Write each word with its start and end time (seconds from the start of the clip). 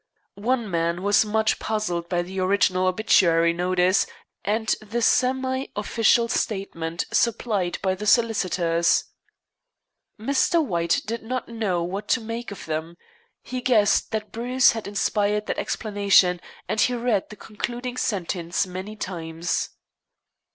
One 0.41 0.67
man 0.71 1.03
was 1.03 1.23
much 1.23 1.59
puzzled 1.59 2.09
by 2.09 2.23
the 2.23 2.39
original 2.39 2.87
obituary 2.87 3.53
notice 3.53 4.07
and 4.43 4.67
the 4.81 4.99
semi 4.99 5.67
official 5.75 6.27
statement 6.27 7.05
supplied 7.13 7.77
by 7.83 7.93
the 7.93 8.07
solicitors. 8.07 9.03
Mr. 10.19 10.65
White 10.65 11.03
did 11.05 11.21
not 11.21 11.49
know 11.49 11.83
what 11.83 12.07
to 12.07 12.19
make 12.19 12.49
of 12.49 12.65
them. 12.65 12.97
He 13.43 13.61
guessed 13.61 14.09
that 14.09 14.31
Bruce 14.31 14.71
had 14.71 14.87
inspired 14.87 15.45
that 15.45 15.59
"explanation," 15.59 16.41
and 16.67 16.81
he 16.81 16.95
read 16.95 17.29
the 17.29 17.35
concluding 17.35 17.95
sentence 17.95 18.65
many 18.65 18.95
times. 18.95 19.69